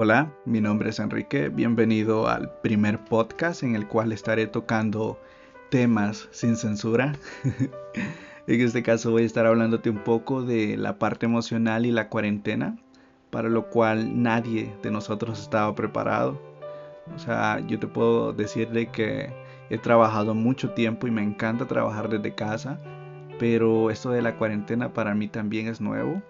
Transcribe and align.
Hola, 0.00 0.32
mi 0.44 0.60
nombre 0.60 0.90
es 0.90 1.00
Enrique, 1.00 1.48
bienvenido 1.48 2.28
al 2.28 2.52
primer 2.60 3.04
podcast 3.04 3.64
en 3.64 3.74
el 3.74 3.88
cual 3.88 4.12
estaré 4.12 4.46
tocando 4.46 5.18
temas 5.70 6.28
sin 6.30 6.54
censura. 6.54 7.14
en 8.46 8.60
este 8.60 8.84
caso 8.84 9.10
voy 9.10 9.24
a 9.24 9.26
estar 9.26 9.44
hablándote 9.44 9.90
un 9.90 9.98
poco 9.98 10.42
de 10.42 10.76
la 10.76 11.00
parte 11.00 11.26
emocional 11.26 11.84
y 11.84 11.90
la 11.90 12.10
cuarentena, 12.10 12.78
para 13.30 13.48
lo 13.48 13.70
cual 13.70 14.22
nadie 14.22 14.72
de 14.84 14.92
nosotros 14.92 15.40
estaba 15.40 15.74
preparado. 15.74 16.40
O 17.16 17.18
sea, 17.18 17.58
yo 17.66 17.80
te 17.80 17.88
puedo 17.88 18.32
decirle 18.32 18.92
que 18.92 19.32
he 19.68 19.78
trabajado 19.78 20.32
mucho 20.32 20.70
tiempo 20.74 21.08
y 21.08 21.10
me 21.10 21.24
encanta 21.24 21.66
trabajar 21.66 22.08
desde 22.08 22.36
casa, 22.36 22.80
pero 23.40 23.90
esto 23.90 24.10
de 24.10 24.22
la 24.22 24.36
cuarentena 24.36 24.92
para 24.92 25.16
mí 25.16 25.26
también 25.26 25.66
es 25.66 25.80
nuevo 25.80 26.22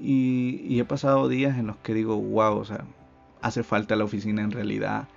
y, 0.00 0.78
he 0.78 0.84
pasado 0.84 1.28
días 1.28 1.58
en 1.58 1.66
los 1.66 1.76
que 1.78 1.94
digo, 1.94 2.16
wow, 2.16 2.56
o 2.58 2.64
sea, 2.64 2.84
hace 3.42 3.62
falta 3.62 3.96
la 3.96 4.04
oficina 4.04 4.42
en 4.42 4.52
realidad. 4.52 5.08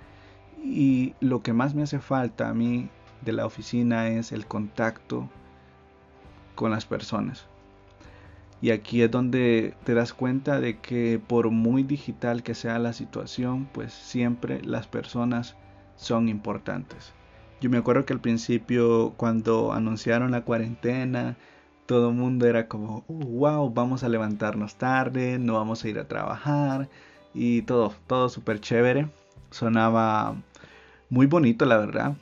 Y 0.62 1.14
lo 1.20 1.42
que 1.42 1.52
más 1.52 1.74
me 1.74 1.82
hace 1.82 2.00
falta 2.00 2.48
a 2.48 2.54
mí 2.54 2.88
de 3.24 3.32
la 3.32 3.46
oficina 3.46 4.08
es 4.08 4.32
el 4.32 4.46
contacto 4.46 5.28
con 6.54 6.70
las 6.72 6.84
personas. 6.84 7.46
Y 8.60 8.70
aquí 8.70 9.02
es 9.02 9.10
donde 9.10 9.74
te 9.84 9.94
das 9.94 10.14
cuenta 10.14 10.60
de 10.60 10.78
que 10.78 11.20
por 11.24 11.50
muy 11.50 11.82
digital 11.82 12.42
que 12.44 12.54
sea 12.54 12.78
la 12.78 12.92
situación, 12.92 13.68
pues 13.72 13.92
siempre 13.92 14.62
las 14.62 14.86
personas 14.86 15.56
son 15.96 16.28
importantes. 16.28 17.12
Yo 17.60 17.70
me 17.70 17.78
acuerdo 17.78 18.04
que 18.04 18.12
al 18.12 18.20
principio 18.20 19.14
cuando 19.16 19.72
anunciaron 19.72 20.30
la 20.30 20.42
cuarentena, 20.42 21.36
todo 21.86 22.10
el 22.10 22.14
mundo 22.14 22.46
era 22.46 22.68
como, 22.68 23.04
wow, 23.08 23.72
vamos 23.72 24.02
a 24.04 24.08
levantarnos 24.08 24.76
tarde, 24.76 25.38
no 25.38 25.54
vamos 25.54 25.84
a 25.84 25.88
ir 25.88 25.98
a 25.98 26.08
trabajar 26.08 26.88
y 27.34 27.62
todo, 27.62 27.94
todo 28.06 28.28
súper 28.28 28.60
chévere. 28.60 29.08
Sonaba 29.50 30.36
muy 31.10 31.26
bonito, 31.26 31.64
la 31.66 31.78
verdad. 31.78 32.16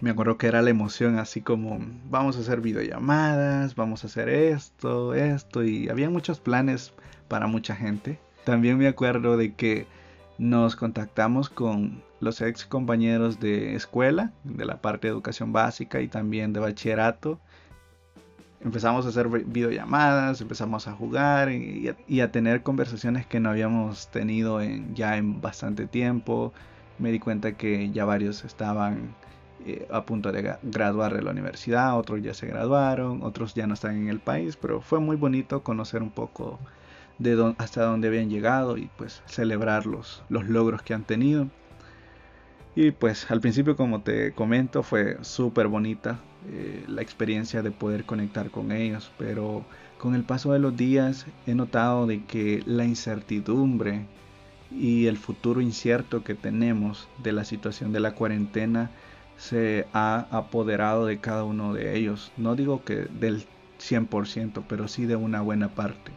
Me 0.00 0.10
acuerdo 0.10 0.36
que 0.36 0.48
era 0.48 0.60
la 0.60 0.70
emoción 0.70 1.18
así 1.18 1.40
como, 1.40 1.78
vamos 2.10 2.36
a 2.36 2.40
hacer 2.40 2.60
videollamadas, 2.60 3.74
vamos 3.74 4.04
a 4.04 4.08
hacer 4.08 4.28
esto, 4.28 5.14
esto, 5.14 5.64
y 5.64 5.88
había 5.88 6.10
muchos 6.10 6.40
planes 6.40 6.92
para 7.28 7.46
mucha 7.46 7.74
gente. 7.74 8.18
También 8.44 8.76
me 8.76 8.88
acuerdo 8.88 9.36
de 9.36 9.54
que 9.54 9.86
nos 10.36 10.76
contactamos 10.76 11.48
con 11.48 12.02
los 12.20 12.40
ex 12.40 12.66
compañeros 12.66 13.40
de 13.40 13.74
escuela, 13.74 14.32
de 14.42 14.64
la 14.64 14.80
parte 14.80 15.06
de 15.06 15.12
educación 15.12 15.52
básica 15.52 16.00
y 16.00 16.08
también 16.08 16.52
de 16.52 16.60
bachillerato, 16.60 17.40
empezamos 18.64 19.04
a 19.06 19.10
hacer 19.10 19.28
videollamadas, 19.28 20.40
empezamos 20.40 20.88
a 20.88 20.92
jugar 20.92 21.50
y 21.52 22.20
a, 22.20 22.32
tener 22.32 22.62
conversaciones 22.62 23.26
que 23.26 23.38
no 23.38 23.50
habíamos 23.50 24.08
tenido 24.08 24.60
en, 24.60 24.94
ya 24.94 25.16
en 25.16 25.40
bastante 25.40 25.86
tiempo. 25.86 26.52
Me 26.98 27.12
di 27.12 27.18
cuenta 27.18 27.52
que 27.52 27.90
ya 27.90 28.04
varios 28.04 28.44
estaban 28.44 29.14
eh, 29.66 29.86
a 29.90 30.04
punto 30.04 30.32
de 30.32 30.56
graduar 30.62 31.14
de 31.14 31.22
la 31.22 31.32
universidad, 31.32 31.98
otros 31.98 32.22
ya 32.22 32.34
se 32.34 32.46
graduaron, 32.46 33.22
otros 33.22 33.54
ya 33.54 33.66
no 33.66 33.74
están 33.74 33.96
en 33.96 34.08
el 34.08 34.20
país, 34.20 34.56
pero 34.56 34.80
fue 34.80 34.98
muy 35.00 35.16
bonito 35.16 35.62
conocer 35.62 36.02
un 36.02 36.10
poco 36.10 36.58
de 37.18 37.54
hasta 37.58 37.84
dónde 37.84 38.08
habían 38.08 38.30
llegado 38.30 38.76
y 38.78 38.90
pues 38.96 39.22
celebrar 39.26 39.86
los, 39.86 40.22
los 40.28 40.48
logros 40.48 40.82
que 40.82 40.94
han 40.94 41.04
tenido. 41.04 41.48
Y 42.76 42.90
pues 42.90 43.30
al 43.30 43.40
principio, 43.40 43.76
como 43.76 44.02
te 44.02 44.32
comento, 44.32 44.82
fue 44.82 45.18
súper 45.22 45.68
bonita 45.68 46.18
eh, 46.48 46.84
la 46.88 47.02
experiencia 47.02 47.62
de 47.62 47.70
poder 47.70 48.04
conectar 48.04 48.50
con 48.50 48.72
ellos, 48.72 49.10
pero 49.18 49.64
con 49.98 50.14
el 50.14 50.24
paso 50.24 50.52
de 50.52 50.58
los 50.58 50.76
días 50.76 51.26
he 51.46 51.54
notado 51.54 52.06
de 52.06 52.24
que 52.24 52.62
la 52.66 52.84
incertidumbre 52.84 54.06
y 54.70 55.06
el 55.06 55.16
futuro 55.16 55.60
incierto 55.60 56.24
que 56.24 56.34
tenemos 56.34 57.08
de 57.22 57.32
la 57.32 57.44
situación 57.44 57.92
de 57.92 58.00
la 58.00 58.14
cuarentena 58.14 58.90
se 59.36 59.86
ha 59.92 60.26
apoderado 60.30 61.06
de 61.06 61.18
cada 61.18 61.44
uno 61.44 61.74
de 61.74 61.96
ellos. 61.96 62.32
No 62.36 62.56
digo 62.56 62.84
que 62.84 63.06
del 63.20 63.44
100%, 63.78 64.64
pero 64.68 64.88
sí 64.88 65.06
de 65.06 65.16
una 65.16 65.40
buena 65.40 65.68
parte. 65.68 66.12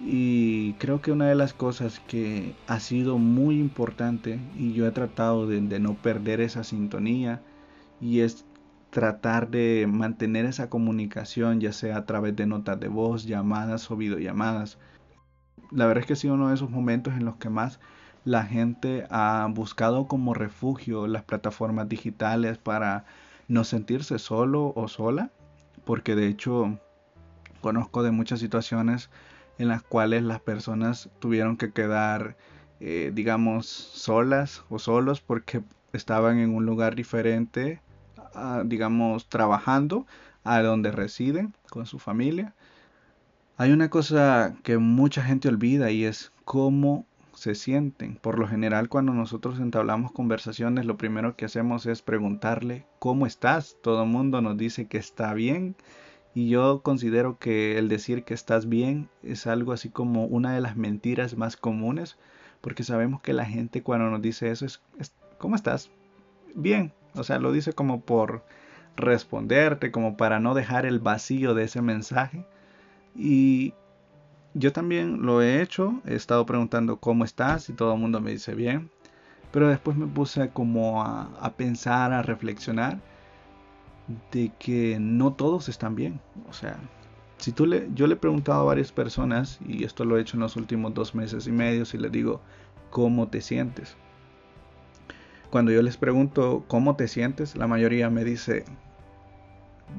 Y 0.00 0.74
creo 0.74 1.00
que 1.00 1.12
una 1.12 1.28
de 1.28 1.34
las 1.34 1.54
cosas 1.54 2.00
que 2.00 2.54
ha 2.66 2.80
sido 2.80 3.18
muy 3.18 3.58
importante 3.58 4.38
y 4.58 4.72
yo 4.72 4.86
he 4.86 4.90
tratado 4.90 5.46
de, 5.46 5.60
no 5.60 5.94
perder 5.94 6.40
esa 6.40 6.64
sintonía 6.64 7.40
y 8.00 8.20
es 8.20 8.44
tratar 8.94 9.50
de 9.50 9.88
mantener 9.90 10.46
esa 10.46 10.70
comunicación 10.70 11.60
ya 11.60 11.72
sea 11.72 11.96
a 11.96 12.06
través 12.06 12.36
de 12.36 12.46
notas 12.46 12.78
de 12.78 12.86
voz, 12.86 13.26
llamadas 13.26 13.90
o 13.90 13.96
videollamadas. 13.96 14.78
La 15.72 15.86
verdad 15.86 16.02
es 16.02 16.06
que 16.06 16.12
ha 16.12 16.16
sido 16.16 16.34
uno 16.34 16.48
de 16.48 16.54
esos 16.54 16.70
momentos 16.70 17.14
en 17.14 17.24
los 17.24 17.34
que 17.34 17.50
más 17.50 17.80
la 18.24 18.44
gente 18.44 19.04
ha 19.10 19.48
buscado 19.50 20.06
como 20.06 20.32
refugio 20.32 21.08
las 21.08 21.24
plataformas 21.24 21.88
digitales 21.88 22.56
para 22.56 23.04
no 23.48 23.64
sentirse 23.64 24.20
solo 24.20 24.72
o 24.76 24.86
sola, 24.86 25.32
porque 25.84 26.14
de 26.14 26.28
hecho 26.28 26.78
conozco 27.60 28.04
de 28.04 28.12
muchas 28.12 28.38
situaciones 28.38 29.10
en 29.58 29.66
las 29.66 29.82
cuales 29.82 30.22
las 30.22 30.38
personas 30.38 31.10
tuvieron 31.18 31.56
que 31.56 31.72
quedar, 31.72 32.36
eh, 32.78 33.10
digamos, 33.12 33.66
solas 33.66 34.62
o 34.68 34.78
solos 34.78 35.20
porque 35.20 35.64
estaban 35.92 36.38
en 36.38 36.54
un 36.54 36.64
lugar 36.64 36.94
diferente, 36.94 37.80
digamos, 38.64 39.28
trabajando 39.28 40.06
a 40.44 40.60
donde 40.62 40.92
residen 40.92 41.54
con 41.70 41.86
su 41.86 41.98
familia. 41.98 42.54
Hay 43.56 43.72
una 43.72 43.88
cosa 43.88 44.56
que 44.62 44.78
mucha 44.78 45.22
gente 45.22 45.48
olvida 45.48 45.90
y 45.90 46.04
es 46.04 46.32
cómo 46.44 47.06
se 47.34 47.54
sienten. 47.54 48.16
Por 48.16 48.38
lo 48.38 48.48
general, 48.48 48.88
cuando 48.88 49.12
nosotros 49.12 49.58
entablamos 49.58 50.12
conversaciones, 50.12 50.86
lo 50.86 50.96
primero 50.96 51.36
que 51.36 51.44
hacemos 51.44 51.86
es 51.86 52.02
preguntarle, 52.02 52.86
¿cómo 52.98 53.26
estás? 53.26 53.76
Todo 53.82 54.04
el 54.04 54.08
mundo 54.08 54.40
nos 54.40 54.56
dice 54.56 54.86
que 54.86 54.98
está 54.98 55.34
bien 55.34 55.76
y 56.34 56.48
yo 56.48 56.80
considero 56.82 57.38
que 57.38 57.78
el 57.78 57.88
decir 57.88 58.24
que 58.24 58.34
estás 58.34 58.68
bien 58.68 59.08
es 59.22 59.46
algo 59.46 59.72
así 59.72 59.88
como 59.88 60.26
una 60.26 60.52
de 60.52 60.60
las 60.60 60.76
mentiras 60.76 61.36
más 61.36 61.56
comunes, 61.56 62.16
porque 62.60 62.82
sabemos 62.82 63.20
que 63.22 63.32
la 63.32 63.44
gente 63.44 63.82
cuando 63.82 64.10
nos 64.10 64.20
dice 64.20 64.50
eso 64.50 64.66
es, 64.66 64.80
¿cómo 65.38 65.54
estás? 65.54 65.90
Bien, 66.56 66.92
o 67.14 67.24
sea, 67.24 67.38
lo 67.38 67.52
dice 67.52 67.72
como 67.72 68.00
por 68.00 68.44
responderte, 68.96 69.90
como 69.90 70.16
para 70.16 70.40
no 70.40 70.54
dejar 70.54 70.86
el 70.86 70.98
vacío 71.00 71.54
de 71.54 71.64
ese 71.64 71.82
mensaje. 71.82 72.44
Y 73.16 73.74
yo 74.54 74.72
también 74.72 75.22
lo 75.22 75.42
he 75.42 75.62
hecho, 75.62 76.00
he 76.06 76.14
estado 76.14 76.46
preguntando 76.46 76.98
cómo 76.98 77.24
estás 77.24 77.68
y 77.68 77.72
todo 77.72 77.94
el 77.94 78.00
mundo 78.00 78.20
me 78.20 78.30
dice 78.30 78.54
bien, 78.54 78.90
pero 79.52 79.68
después 79.68 79.96
me 79.96 80.06
puse 80.06 80.48
como 80.50 81.02
a, 81.02 81.52
pensar, 81.56 82.12
a 82.12 82.22
reflexionar 82.22 82.98
de 84.32 84.52
que 84.58 84.98
no 85.00 85.32
todos 85.32 85.68
están 85.68 85.94
bien. 85.94 86.20
O 86.48 86.52
sea, 86.52 86.78
si 87.38 87.52
tú 87.52 87.66
le, 87.66 87.88
yo 87.94 88.06
le 88.06 88.14
he 88.14 88.16
preguntado 88.16 88.62
a 88.62 88.64
varias 88.64 88.92
personas, 88.92 89.58
y 89.66 89.84
esto 89.84 90.04
lo 90.04 90.18
he 90.18 90.20
hecho 90.20 90.36
en 90.36 90.40
los 90.40 90.56
últimos 90.56 90.94
dos 90.94 91.14
meses 91.14 91.46
y 91.46 91.52
medio, 91.52 91.84
y 91.92 91.96
les 91.98 92.12
digo, 92.12 92.40
¿cómo 92.90 93.28
te 93.28 93.40
sientes? 93.40 93.96
Cuando 95.50 95.70
yo 95.70 95.82
les 95.82 95.96
pregunto 95.96 96.64
cómo 96.68 96.96
te 96.96 97.08
sientes, 97.08 97.56
la 97.56 97.66
mayoría 97.66 98.10
me 98.10 98.24
dice, 98.24 98.64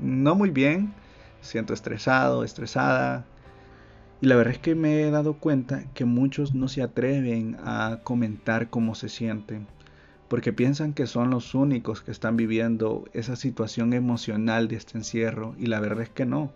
no 0.01 0.35
muy 0.35 0.49
bien, 0.49 0.93
siento 1.41 1.73
estresado, 1.73 2.43
estresada. 2.43 3.25
Y 4.21 4.27
la 4.27 4.35
verdad 4.35 4.53
es 4.53 4.59
que 4.59 4.75
me 4.75 5.01
he 5.01 5.11
dado 5.11 5.35
cuenta 5.35 5.83
que 5.93 6.05
muchos 6.05 6.53
no 6.53 6.67
se 6.67 6.81
atreven 6.81 7.57
a 7.63 7.99
comentar 8.03 8.69
cómo 8.69 8.95
se 8.95 9.09
sienten 9.09 9.67
porque 10.27 10.53
piensan 10.53 10.93
que 10.93 11.07
son 11.07 11.29
los 11.29 11.53
únicos 11.53 12.01
que 12.01 12.11
están 12.11 12.35
viviendo 12.35 13.05
esa 13.13 13.35
situación 13.35 13.93
emocional 13.93 14.67
de 14.67 14.75
este 14.75 14.97
encierro 14.97 15.55
y 15.57 15.67
la 15.67 15.79
verdad 15.79 16.03
es 16.03 16.09
que 16.09 16.25
no. 16.25 16.51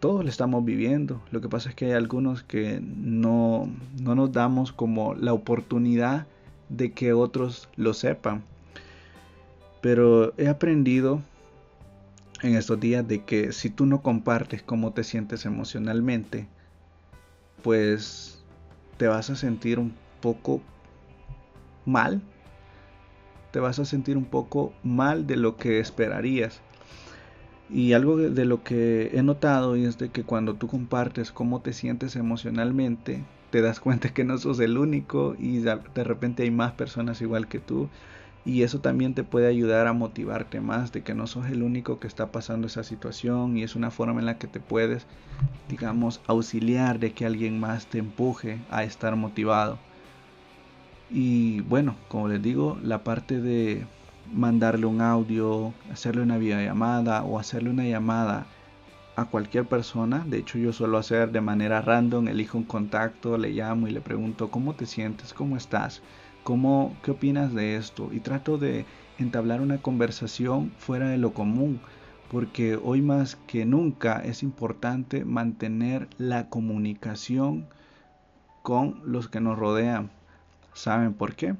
Todos 0.00 0.24
lo 0.24 0.28
estamos 0.28 0.64
viviendo. 0.64 1.22
Lo 1.30 1.40
que 1.40 1.48
pasa 1.48 1.68
es 1.68 1.76
que 1.76 1.86
hay 1.86 1.92
algunos 1.92 2.42
que 2.42 2.80
no, 2.82 3.68
no 4.02 4.16
nos 4.16 4.32
damos 4.32 4.72
como 4.72 5.14
la 5.14 5.32
oportunidad 5.32 6.26
de 6.76 6.92
que 6.92 7.12
otros 7.12 7.68
lo 7.76 7.94
sepan. 7.94 8.44
Pero 9.80 10.34
he 10.38 10.48
aprendido 10.48 11.22
en 12.42 12.56
estos 12.56 12.78
días 12.80 13.06
de 13.06 13.24
que 13.24 13.52
si 13.52 13.70
tú 13.70 13.86
no 13.86 14.02
compartes 14.02 14.62
cómo 14.62 14.92
te 14.92 15.04
sientes 15.04 15.44
emocionalmente, 15.44 16.48
pues 17.62 18.44
te 18.96 19.06
vas 19.06 19.30
a 19.30 19.36
sentir 19.36 19.78
un 19.78 19.94
poco 20.20 20.60
mal 21.84 22.22
te 23.52 23.60
vas 23.60 23.78
a 23.78 23.84
sentir 23.84 24.16
un 24.16 24.24
poco 24.24 24.72
mal 24.82 25.26
de 25.26 25.36
lo 25.36 25.56
que 25.56 25.78
esperarías. 25.78 26.60
Y 27.72 27.94
algo 27.94 28.18
de 28.18 28.44
lo 28.44 28.62
que 28.62 29.10
he 29.14 29.22
notado 29.22 29.76
es 29.76 29.96
de 29.96 30.10
que 30.10 30.24
cuando 30.24 30.54
tú 30.54 30.68
compartes 30.68 31.32
cómo 31.32 31.60
te 31.60 31.72
sientes 31.72 32.16
emocionalmente, 32.16 33.24
te 33.50 33.62
das 33.62 33.80
cuenta 33.80 34.12
que 34.12 34.24
no 34.24 34.36
sos 34.36 34.60
el 34.60 34.76
único 34.76 35.36
y 35.38 35.60
de 35.60 36.04
repente 36.04 36.42
hay 36.42 36.50
más 36.50 36.72
personas 36.72 37.22
igual 37.22 37.48
que 37.48 37.60
tú. 37.60 37.88
Y 38.44 38.62
eso 38.62 38.80
también 38.80 39.14
te 39.14 39.24
puede 39.24 39.46
ayudar 39.46 39.86
a 39.86 39.92
motivarte 39.94 40.60
más 40.60 40.92
de 40.92 41.02
que 41.02 41.14
no 41.14 41.26
sos 41.26 41.46
el 41.46 41.62
único 41.62 41.98
que 41.98 42.08
está 42.08 42.30
pasando 42.32 42.66
esa 42.66 42.82
situación 42.82 43.56
y 43.56 43.62
es 43.62 43.74
una 43.74 43.90
forma 43.90 44.20
en 44.20 44.26
la 44.26 44.36
que 44.36 44.48
te 44.48 44.60
puedes, 44.60 45.06
digamos, 45.70 46.20
auxiliar 46.26 46.98
de 46.98 47.12
que 47.12 47.24
alguien 47.24 47.58
más 47.58 47.86
te 47.86 47.98
empuje 47.98 48.58
a 48.68 48.84
estar 48.84 49.16
motivado. 49.16 49.78
Y 51.08 51.60
bueno, 51.60 51.94
como 52.08 52.28
les 52.28 52.42
digo, 52.42 52.78
la 52.82 53.04
parte 53.04 53.40
de 53.40 53.86
mandarle 54.30 54.86
un 54.86 55.00
audio, 55.00 55.72
hacerle 55.90 56.22
una 56.22 56.38
videollamada 56.38 57.22
o 57.24 57.38
hacerle 57.38 57.70
una 57.70 57.84
llamada 57.84 58.46
a 59.16 59.26
cualquier 59.26 59.66
persona. 59.66 60.24
De 60.26 60.38
hecho, 60.38 60.58
yo 60.58 60.72
suelo 60.72 60.98
hacer 60.98 61.32
de 61.32 61.40
manera 61.40 61.82
random, 61.82 62.28
elijo 62.28 62.58
un 62.58 62.64
contacto, 62.64 63.38
le 63.38 63.50
llamo 63.50 63.88
y 63.88 63.90
le 63.90 64.00
pregunto 64.00 64.50
cómo 64.50 64.74
te 64.74 64.86
sientes, 64.86 65.34
cómo 65.34 65.56
estás, 65.56 66.02
cómo, 66.44 66.96
qué 67.02 67.10
opinas 67.10 67.52
de 67.54 67.76
esto. 67.76 68.10
Y 68.12 68.20
trato 68.20 68.58
de 68.58 68.86
entablar 69.18 69.60
una 69.60 69.78
conversación 69.78 70.72
fuera 70.78 71.08
de 71.08 71.18
lo 71.18 71.32
común, 71.32 71.80
porque 72.30 72.76
hoy 72.76 73.02
más 73.02 73.36
que 73.46 73.64
nunca 73.66 74.22
es 74.24 74.42
importante 74.42 75.24
mantener 75.24 76.08
la 76.18 76.48
comunicación 76.48 77.66
con 78.62 79.00
los 79.04 79.28
que 79.28 79.40
nos 79.40 79.58
rodean. 79.58 80.10
¿Saben 80.72 81.12
por 81.12 81.34
qué? 81.34 81.54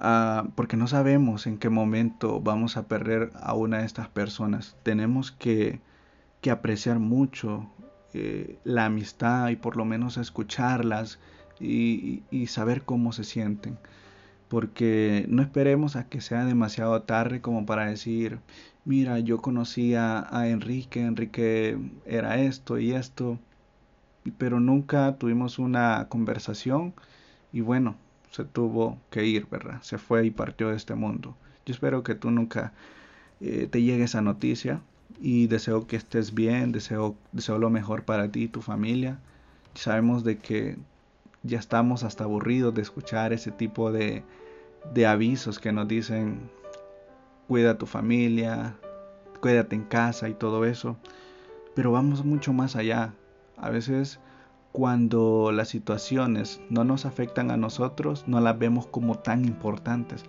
Ah, 0.00 0.48
porque 0.54 0.76
no 0.76 0.86
sabemos 0.86 1.46
en 1.48 1.58
qué 1.58 1.70
momento 1.70 2.40
vamos 2.40 2.76
a 2.76 2.86
perder 2.86 3.32
a 3.40 3.54
una 3.54 3.78
de 3.78 3.86
estas 3.86 4.08
personas. 4.08 4.76
Tenemos 4.84 5.32
que, 5.32 5.80
que 6.40 6.50
apreciar 6.52 7.00
mucho 7.00 7.68
eh, 8.14 8.58
la 8.64 8.86
amistad 8.86 9.48
y 9.48 9.56
por 9.56 9.76
lo 9.76 9.84
menos 9.84 10.16
escucharlas 10.16 11.18
y, 11.60 12.22
y, 12.30 12.46
saber 12.46 12.82
cómo 12.84 13.12
se 13.12 13.24
sienten. 13.24 13.78
Porque 14.48 15.26
no 15.28 15.42
esperemos 15.42 15.96
a 15.96 16.08
que 16.08 16.20
sea 16.20 16.44
demasiado 16.44 17.02
tarde 17.02 17.40
como 17.40 17.66
para 17.66 17.86
decir, 17.86 18.40
mira, 18.84 19.18
yo 19.20 19.42
conocía 19.42 20.26
a 20.30 20.48
Enrique, 20.48 21.02
Enrique 21.04 21.78
era 22.06 22.38
esto 22.40 22.78
y 22.78 22.92
esto, 22.92 23.38
pero 24.38 24.60
nunca 24.60 25.16
tuvimos 25.18 25.58
una 25.58 26.06
conversación 26.08 26.94
y 27.52 27.60
bueno, 27.62 27.96
se 28.30 28.44
tuvo 28.44 28.98
que 29.10 29.24
ir, 29.24 29.46
¿verdad? 29.50 29.80
Se 29.82 29.98
fue 29.98 30.26
y 30.26 30.30
partió 30.30 30.68
de 30.68 30.76
este 30.76 30.94
mundo. 30.94 31.36
Yo 31.66 31.72
espero 31.72 32.02
que 32.02 32.14
tú 32.14 32.30
nunca 32.30 32.72
eh, 33.40 33.68
te 33.70 33.82
llegue 33.82 34.04
esa 34.04 34.20
noticia 34.20 34.80
y 35.20 35.46
deseo 35.46 35.86
que 35.86 35.96
estés 35.96 36.34
bien, 36.34 36.72
deseo, 36.72 37.16
deseo 37.32 37.58
lo 37.58 37.70
mejor 37.70 38.04
para 38.04 38.30
ti 38.30 38.44
y 38.44 38.48
tu 38.48 38.62
familia. 38.62 39.18
Sabemos 39.74 40.24
de 40.24 40.38
que 40.38 40.76
ya 41.42 41.58
estamos 41.58 42.02
hasta 42.04 42.24
aburridos 42.24 42.74
de 42.74 42.82
escuchar 42.82 43.32
ese 43.32 43.50
tipo 43.50 43.92
de, 43.92 44.22
de 44.92 45.06
avisos 45.06 45.58
que 45.58 45.72
nos 45.72 45.88
dicen 45.88 46.50
cuida 47.46 47.72
a 47.72 47.78
tu 47.78 47.86
familia, 47.86 48.76
cuídate 49.40 49.74
en 49.74 49.84
casa 49.84 50.28
y 50.28 50.34
todo 50.34 50.64
eso. 50.64 50.96
Pero 51.74 51.92
vamos 51.92 52.24
mucho 52.24 52.52
más 52.52 52.76
allá. 52.76 53.14
A 53.56 53.70
veces 53.70 54.20
cuando 54.72 55.50
las 55.52 55.68
situaciones 55.68 56.60
no 56.68 56.84
nos 56.84 57.06
afectan 57.06 57.50
a 57.50 57.56
nosotros, 57.56 58.24
no 58.26 58.40
las 58.40 58.58
vemos 58.58 58.86
como 58.86 59.18
tan 59.18 59.44
importantes. 59.44 60.24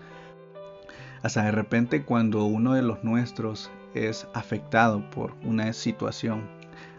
Hasta 1.22 1.44
de 1.44 1.52
repente 1.52 2.04
cuando 2.04 2.46
uno 2.46 2.74
de 2.74 2.82
los 2.82 3.04
nuestros 3.04 3.70
es 3.94 4.28
afectado 4.34 5.10
por 5.10 5.36
una 5.44 5.74
situación. 5.74 6.48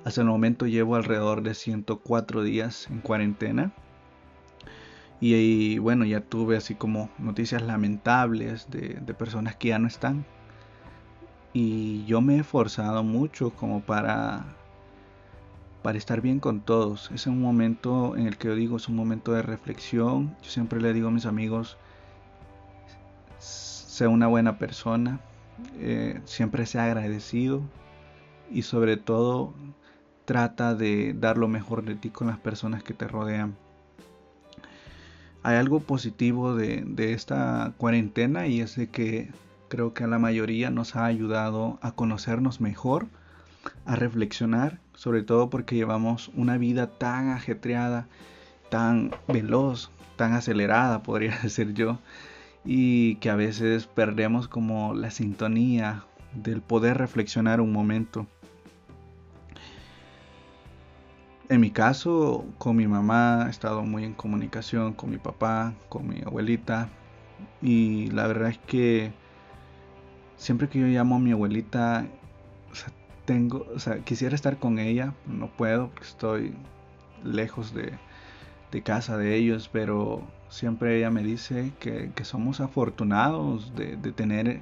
Hasta 0.04 0.20
el 0.20 0.26
momento 0.26 0.66
llevo 0.66 0.96
alrededor 0.96 1.42
de 1.42 1.54
104 1.54 2.42
días 2.42 2.88
en 2.90 3.00
cuarentena. 3.00 3.72
Y, 5.22 5.78
bueno, 5.78 6.06
ya 6.06 6.20
tuve 6.20 6.56
así 6.56 6.74
como 6.74 7.10
noticias 7.18 7.60
lamentables 7.60 8.70
de, 8.70 8.98
de 9.00 9.14
personas 9.14 9.56
que 9.56 9.68
ya 9.68 9.78
no 9.78 9.86
están. 9.86 10.24
Y 11.52 12.04
yo 12.06 12.20
me 12.20 12.36
he 12.36 12.40
esforzado 12.40 13.02
mucho 13.02 13.50
como 13.50 13.82
para 13.82 14.44
para 15.82 15.98
estar 15.98 16.20
bien 16.20 16.40
con 16.40 16.60
todos. 16.60 17.10
Es 17.12 17.26
un 17.26 17.40
momento 17.40 18.16
en 18.16 18.26
el 18.26 18.36
que 18.36 18.48
yo 18.48 18.54
digo, 18.54 18.76
es 18.76 18.88
un 18.88 18.96
momento 18.96 19.32
de 19.32 19.42
reflexión. 19.42 20.36
Yo 20.42 20.50
siempre 20.50 20.80
le 20.80 20.92
digo 20.92 21.08
a 21.08 21.10
mis 21.10 21.26
amigos, 21.26 21.76
sea 23.38 24.08
una 24.08 24.26
buena 24.26 24.58
persona, 24.58 25.20
eh, 25.78 26.20
siempre 26.24 26.66
sea 26.66 26.84
agradecido 26.84 27.62
y 28.50 28.62
sobre 28.62 28.96
todo 28.96 29.54
trata 30.24 30.74
de 30.74 31.14
dar 31.14 31.38
lo 31.38 31.48
mejor 31.48 31.84
de 31.84 31.94
ti 31.94 32.10
con 32.10 32.28
las 32.28 32.38
personas 32.38 32.82
que 32.82 32.94
te 32.94 33.08
rodean. 33.08 33.56
Hay 35.42 35.56
algo 35.56 35.80
positivo 35.80 36.54
de, 36.54 36.82
de 36.86 37.14
esta 37.14 37.72
cuarentena 37.78 38.46
y 38.46 38.60
es 38.60 38.76
de 38.76 38.88
que 38.88 39.30
creo 39.68 39.94
que 39.94 40.04
a 40.04 40.06
la 40.06 40.18
mayoría 40.18 40.70
nos 40.70 40.96
ha 40.96 41.06
ayudado 41.06 41.78
a 41.80 41.92
conocernos 41.92 42.60
mejor, 42.60 43.06
a 43.84 43.96
reflexionar 43.96 44.80
sobre 45.00 45.22
todo 45.22 45.48
porque 45.48 45.76
llevamos 45.76 46.30
una 46.34 46.58
vida 46.58 46.86
tan 46.98 47.30
ajetreada, 47.30 48.06
tan 48.68 49.12
veloz, 49.28 49.90
tan 50.16 50.34
acelerada, 50.34 51.02
podría 51.02 51.38
decir 51.42 51.72
yo, 51.72 51.98
y 52.66 53.14
que 53.14 53.30
a 53.30 53.34
veces 53.34 53.86
perdemos 53.86 54.46
como 54.46 54.92
la 54.92 55.10
sintonía 55.10 56.04
del 56.34 56.60
poder 56.60 56.98
reflexionar 56.98 57.62
un 57.62 57.72
momento. 57.72 58.26
En 61.48 61.62
mi 61.62 61.70
caso, 61.70 62.44
con 62.58 62.76
mi 62.76 62.86
mamá 62.86 63.44
he 63.46 63.50
estado 63.50 63.82
muy 63.82 64.04
en 64.04 64.12
comunicación, 64.12 64.92
con 64.92 65.08
mi 65.08 65.16
papá, 65.16 65.72
con 65.88 66.06
mi 66.06 66.20
abuelita, 66.20 66.90
y 67.62 68.10
la 68.10 68.26
verdad 68.26 68.50
es 68.50 68.58
que 68.58 69.14
siempre 70.36 70.68
que 70.68 70.78
yo 70.78 70.86
llamo 70.88 71.16
a 71.16 71.20
mi 71.20 71.32
abuelita, 71.32 72.06
tengo, 73.30 73.64
o 73.72 73.78
sea, 73.78 74.00
quisiera 74.00 74.34
estar 74.34 74.58
con 74.58 74.80
ella, 74.80 75.14
no 75.24 75.46
puedo 75.52 75.90
porque 75.90 76.02
estoy 76.02 76.52
lejos 77.22 77.72
de, 77.72 77.92
casa 78.82 79.16
de 79.16 79.36
ellos, 79.36 79.70
pero 79.72 80.26
siempre 80.48 80.98
ella 80.98 81.12
me 81.12 81.22
dice 81.22 81.70
que, 81.78 82.10
somos 82.24 82.60
afortunados 82.60 83.72
de, 83.76 83.96
tener 84.10 84.58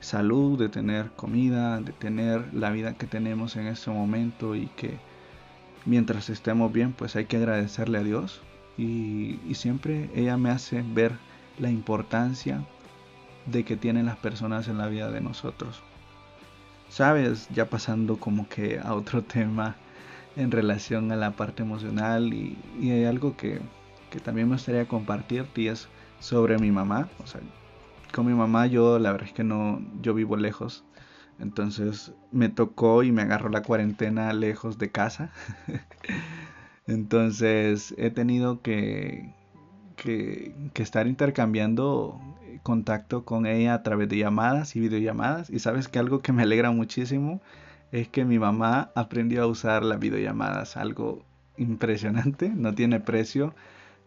salud, 0.00 0.58
de 0.58 0.68
tener 0.68 1.12
comida, 1.12 1.80
de 1.80 1.92
tener 1.92 2.52
la 2.52 2.70
vida 2.70 2.94
que 2.94 3.06
tenemos 3.06 3.54
en 3.54 3.68
este 3.68 3.92
momento 3.92 4.56
y 4.56 4.66
que 4.66 4.98
mientras 5.86 6.28
estemos 6.28 6.72
bien, 6.72 6.94
pues 6.94 7.14
hay 7.14 7.26
que 7.26 7.36
agradecerle 7.36 7.98
a 7.98 8.02
Dios. 8.02 8.42
Y, 8.76 9.38
y 9.46 9.54
siempre 9.54 10.10
ella 10.16 10.36
me 10.36 10.50
hace 10.50 10.82
ver 10.82 11.12
la 11.60 11.70
importancia 11.70 12.64
de 13.46 13.64
que 13.64 13.76
tienen 13.76 14.06
las 14.06 14.16
personas 14.16 14.66
en 14.66 14.78
la 14.78 14.88
vida 14.88 15.08
de 15.08 15.20
nosotros. 15.20 15.84
Sabes, 16.88 17.48
ya 17.50 17.68
pasando 17.68 18.16
como 18.18 18.48
que 18.48 18.80
a 18.82 18.94
otro 18.94 19.22
tema 19.24 19.76
en 20.36 20.50
relación 20.50 21.10
a 21.12 21.16
la 21.16 21.32
parte 21.32 21.62
emocional 21.62 22.32
y, 22.32 22.58
hay 22.80 23.04
algo 23.04 23.36
que, 23.36 23.60
también 24.22 24.48
me 24.48 24.54
gustaría 24.54 24.86
compartirte 24.86 25.62
y 25.62 25.68
es 25.68 25.88
sobre 26.20 26.58
mi 26.58 26.70
mamá. 26.70 27.08
O 27.22 27.26
sea, 27.26 27.40
con 28.14 28.26
mi 28.26 28.34
mamá 28.34 28.66
yo 28.66 28.98
la 28.98 29.12
verdad 29.12 29.28
es 29.28 29.34
que 29.34 29.44
no, 29.44 29.82
yo 30.00 30.14
vivo 30.14 30.36
lejos. 30.36 30.84
Entonces 31.38 32.12
me 32.32 32.48
tocó 32.48 33.02
y 33.02 33.12
me 33.12 33.22
agarró 33.22 33.48
la 33.48 33.62
cuarentena 33.62 34.32
lejos 34.32 34.78
de 34.78 34.90
casa. 34.90 35.30
Entonces 36.86 37.94
he 37.98 38.10
tenido 38.10 38.62
que, 38.62 39.34
que, 39.96 40.54
que, 40.72 40.82
estar 40.82 41.06
intercambiando 41.06 42.18
contacto 42.62 43.24
con 43.24 43.46
ella 43.46 43.74
a 43.74 43.82
través 43.82 44.08
de 44.08 44.18
llamadas 44.18 44.76
y 44.76 44.80
videollamadas. 44.80 45.50
Y 45.50 45.58
sabes 45.58 45.88
que 45.88 45.98
algo 45.98 46.20
que 46.20 46.32
me 46.32 46.42
alegra 46.42 46.70
muchísimo 46.70 47.40
es 47.92 48.08
que 48.08 48.24
mi 48.24 48.38
mamá 48.38 48.90
aprendió 48.94 49.42
a 49.42 49.46
usar 49.46 49.82
las 49.84 49.98
videollamadas. 49.98 50.76
Algo 50.76 51.24
impresionante, 51.56 52.48
no 52.54 52.74
tiene 52.74 53.00
precio. 53.00 53.54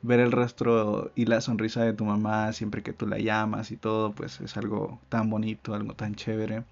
Ver 0.03 0.20
el 0.20 0.31
rostro 0.31 1.12
y 1.15 1.25
la 1.25 1.41
sonrisa 1.41 1.84
de 1.84 1.93
tu 1.93 2.05
mamá 2.05 2.53
siempre 2.53 2.81
que 2.84 2.93
tú 2.93 3.08
la 3.08 3.20
llamas 3.20 3.72
y 3.72 3.77
todo, 3.77 4.13
pues 4.13 4.41
es 4.41 4.58
algo 4.58 5.00
tan 5.10 5.29
bonito, 5.29 5.75
algo 5.75 5.93
tan 5.96 6.15
chévere. 6.15 6.63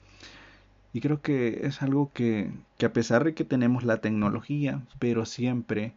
Y 0.93 1.01
creo 1.01 1.21
que 1.21 1.67
es 1.67 1.81
algo 1.83 2.11
que, 2.13 2.51
que 2.77 2.87
a 2.87 2.93
pesar 2.93 3.23
de 3.23 3.35
que 3.35 3.45
tenemos 3.45 3.83
la 3.83 3.97
tecnología, 3.97 4.81
pero 4.99 5.25
siempre 5.25 5.93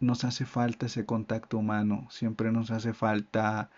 nos 0.00 0.24
hace 0.24 0.46
falta 0.46 0.86
ese 0.86 1.04
contacto 1.04 1.58
humano, 1.58 2.06
siempre 2.10 2.50
nos 2.50 2.70
hace 2.70 2.94
falta 2.94 3.70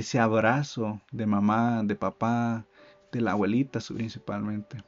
ese 0.00 0.18
abrazo 0.18 1.00
de 1.12 1.26
mamá, 1.26 1.82
de 1.84 1.94
papá, 1.94 2.64
de 3.12 3.20
la 3.20 3.32
abuelita 3.32 3.80
principalmente. 3.94 4.82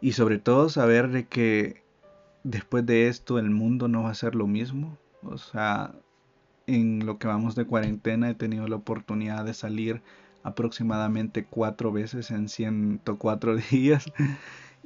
Y 0.00 0.12
sobre 0.12 0.38
todo 0.38 0.68
saber 0.68 1.08
de 1.08 1.26
que 1.26 1.82
después 2.42 2.84
de 2.86 3.08
esto 3.08 3.38
el 3.38 3.50
mundo 3.50 3.88
no 3.88 4.02
va 4.04 4.10
a 4.10 4.14
ser 4.14 4.34
lo 4.34 4.46
mismo. 4.46 4.98
O 5.22 5.38
sea, 5.38 5.92
en 6.66 7.06
lo 7.06 7.18
que 7.18 7.26
vamos 7.26 7.54
de 7.54 7.64
cuarentena 7.64 8.30
he 8.30 8.34
tenido 8.34 8.68
la 8.68 8.76
oportunidad 8.76 9.44
de 9.44 9.54
salir 9.54 10.02
aproximadamente 10.42 11.44
cuatro 11.44 11.90
veces 11.90 12.30
en 12.30 12.48
104 12.48 13.56
días. 13.70 14.04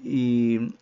Y, 0.02 0.74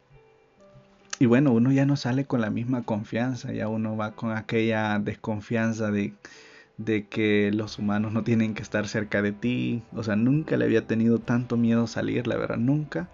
y 1.18 1.26
bueno, 1.26 1.52
uno 1.52 1.72
ya 1.72 1.86
no 1.86 1.96
sale 1.96 2.26
con 2.26 2.42
la 2.42 2.50
misma 2.50 2.82
confianza, 2.82 3.52
ya 3.52 3.68
uno 3.68 3.96
va 3.96 4.12
con 4.12 4.32
aquella 4.32 4.98
desconfianza 4.98 5.90
de 5.90 6.12
de 6.78 7.08
que 7.08 7.50
los 7.52 7.78
humanos 7.78 8.12
no 8.12 8.22
tienen 8.24 8.54
que 8.54 8.62
estar 8.62 8.88
cerca 8.88 9.22
de 9.22 9.32
ti. 9.32 9.82
O 9.94 10.02
sea, 10.02 10.16
nunca 10.16 10.56
le 10.56 10.64
había 10.66 10.86
tenido 10.86 11.18
tanto 11.18 11.56
miedo 11.56 11.86
salir, 11.86 12.26
la 12.26 12.36
verdad, 12.36 12.58
nunca. 12.58 13.08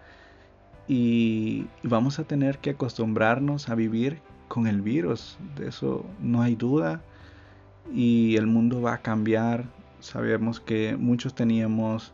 Y 0.88 1.66
vamos 1.82 2.18
a 2.18 2.24
tener 2.24 2.58
que 2.58 2.70
acostumbrarnos 2.70 3.68
a 3.68 3.74
vivir 3.74 4.20
con 4.48 4.66
el 4.66 4.82
virus, 4.82 5.38
de 5.56 5.68
eso 5.68 6.04
no 6.20 6.42
hay 6.42 6.56
duda. 6.56 7.02
y 7.92 8.36
el 8.36 8.46
mundo 8.46 8.80
va 8.82 8.94
a 8.94 9.02
cambiar. 9.02 9.64
Sabemos 10.00 10.60
que 10.60 10.96
muchos 10.98 11.34
teníamos 11.34 12.12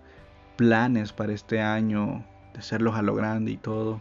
planes 0.56 1.12
para 1.12 1.32
este 1.32 1.60
año 1.60 2.24
de 2.52 2.60
hacerlos 2.60 2.96
a 2.96 3.02
lo 3.02 3.14
grande 3.14 3.52
y 3.52 3.56
todo, 3.58 4.00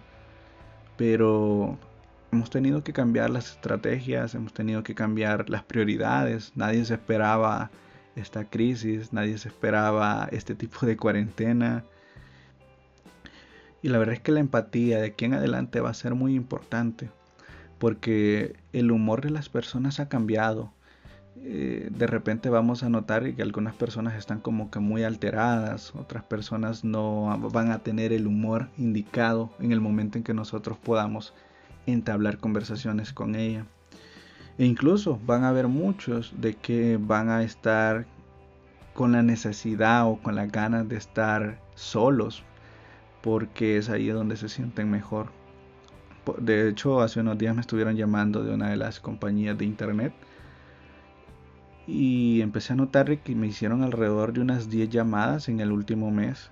pero 0.97 1.77
hemos 2.31 2.49
tenido 2.49 2.83
que 2.83 2.93
cambiar 2.93 3.29
las 3.29 3.51
estrategias, 3.51 4.35
hemos 4.35 4.53
tenido 4.53 4.83
que 4.83 4.95
cambiar 4.95 5.49
las 5.49 5.63
prioridades. 5.63 6.51
Nadie 6.55 6.83
se 6.85 6.95
esperaba 6.95 7.71
esta 8.15 8.45
crisis, 8.45 9.13
nadie 9.13 9.37
se 9.37 9.49
esperaba 9.49 10.27
este 10.31 10.55
tipo 10.55 10.85
de 10.85 10.97
cuarentena. 10.97 11.83
Y 13.81 13.89
la 13.89 13.99
verdad 13.99 14.15
es 14.15 14.21
que 14.21 14.31
la 14.31 14.39
empatía 14.39 14.99
de 14.99 15.07
aquí 15.07 15.25
en 15.25 15.35
adelante 15.35 15.79
va 15.79 15.89
a 15.91 15.93
ser 15.93 16.15
muy 16.15 16.35
importante, 16.35 17.09
porque 17.77 18.55
el 18.73 18.91
humor 18.91 19.21
de 19.21 19.29
las 19.29 19.49
personas 19.49 19.99
ha 19.99 20.09
cambiado. 20.09 20.73
Eh, 21.39 21.89
de 21.91 22.07
repente 22.07 22.49
vamos 22.49 22.81
a 22.81 22.89
notar 22.89 23.35
que 23.35 23.43
algunas 23.43 23.75
personas 23.75 24.15
están 24.15 24.39
como 24.39 24.71
que 24.71 24.79
muy 24.79 25.03
alteradas, 25.03 25.93
otras 25.95 26.23
personas 26.23 26.83
no 26.83 27.39
van 27.53 27.71
a 27.71 27.79
tener 27.79 28.11
el 28.11 28.25
humor 28.25 28.69
indicado 28.77 29.51
en 29.59 29.71
el 29.71 29.79
momento 29.79 30.17
en 30.17 30.23
que 30.23 30.33
nosotros 30.33 30.79
podamos 30.79 31.35
entablar 31.87 32.37
conversaciones 32.37 33.13
con 33.13 33.35
ella. 33.35 33.65
E 34.57 34.65
incluso 34.65 35.19
van 35.25 35.43
a 35.43 35.49
haber 35.49 35.67
muchos 35.67 36.33
de 36.37 36.55
que 36.55 36.97
van 36.99 37.29
a 37.29 37.43
estar 37.43 38.05
con 38.93 39.11
la 39.11 39.21
necesidad 39.21 40.07
o 40.07 40.17
con 40.17 40.35
las 40.35 40.51
ganas 40.51 40.87
de 40.89 40.97
estar 40.97 41.59
solos 41.75 42.43
porque 43.21 43.77
es 43.77 43.89
ahí 43.89 44.07
donde 44.07 44.37
se 44.37 44.49
sienten 44.49 44.89
mejor. 44.89 45.27
De 46.39 46.67
hecho, 46.67 47.01
hace 47.01 47.21
unos 47.21 47.37
días 47.37 47.55
me 47.55 47.61
estuvieron 47.61 47.95
llamando 47.95 48.43
de 48.43 48.53
una 48.53 48.69
de 48.69 48.77
las 48.77 48.99
compañías 48.99 49.57
de 49.57 49.65
internet 49.65 50.13
y 51.87 52.41
empecé 52.41 52.73
a 52.73 52.75
notar 52.75 53.17
que 53.19 53.35
me 53.35 53.47
hicieron 53.47 53.81
alrededor 53.81 54.33
de 54.33 54.41
unas 54.41 54.69
10 54.69 54.89
llamadas 54.89 55.47
en 55.47 55.61
el 55.61 55.71
último 55.71 56.11
mes 56.11 56.51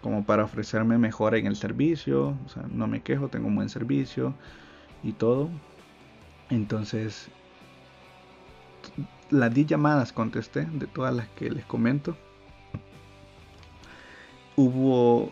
como 0.00 0.24
para 0.24 0.44
ofrecerme 0.44 0.98
mejora 0.98 1.38
en 1.38 1.46
el 1.46 1.56
servicio, 1.56 2.36
o 2.44 2.48
sea, 2.48 2.62
no 2.72 2.86
me 2.86 3.02
quejo, 3.02 3.28
tengo 3.28 3.48
un 3.48 3.56
buen 3.56 3.68
servicio, 3.68 4.34
y 5.06 5.12
todo. 5.12 5.48
Entonces, 6.50 7.28
las 9.30 9.54
10 9.54 9.68
llamadas 9.68 10.12
contesté 10.12 10.66
de 10.66 10.86
todas 10.86 11.14
las 11.14 11.28
que 11.28 11.50
les 11.50 11.64
comento. 11.64 12.16
Hubo 14.56 15.30